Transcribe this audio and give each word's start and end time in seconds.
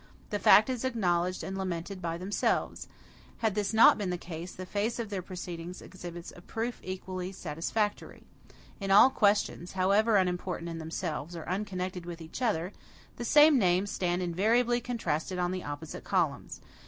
The 0.31 0.39
fact 0.39 0.67
is 0.67 0.83
acknowledged 0.83 1.43
and 1.43 1.55
lamented 1.55 2.01
by 2.01 2.17
themselves. 2.17 2.87
Had 3.37 3.53
this 3.53 3.71
not 3.71 3.99
been 3.99 4.09
the 4.09 4.17
case, 4.17 4.51
the 4.51 4.65
face 4.65 4.97
of 4.97 5.11
their 5.11 5.21
proceedings 5.21 5.79
exhibits 5.79 6.33
a 6.35 6.41
proof 6.41 6.79
equally 6.83 7.31
satisfactory. 7.31 8.23
In 8.79 8.89
all 8.89 9.11
questions, 9.11 9.73
however 9.73 10.17
unimportant 10.17 10.69
in 10.71 10.79
themselves, 10.79 11.35
or 11.35 11.47
unconnected 11.47 12.07
with 12.07 12.19
each 12.19 12.41
other, 12.41 12.73
the 13.17 13.25
same 13.25 13.59
names 13.59 13.91
stand 13.91 14.23
invariably 14.23 14.81
contrasted 14.81 15.37
on 15.37 15.51
the 15.51 15.63
opposite 15.63 16.03
columns. 16.03 16.61